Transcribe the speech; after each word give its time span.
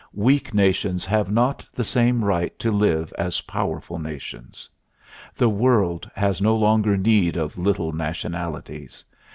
Weak 0.15 0.51
nations 0.51 1.05
have 1.05 1.29
not 1.31 1.63
the 1.75 1.83
same 1.83 2.25
right 2.25 2.57
to 2.57 2.71
live 2.71 3.13
as 3.19 3.41
powerful... 3.41 3.99
nations. 3.99 4.67
The 5.35 5.47
world 5.49 6.09
has 6.15 6.41
no 6.41 6.55
longer 6.55 6.97
need 6.97 7.37
of 7.37 7.55
little 7.55 7.91
nationalities. 7.91 9.03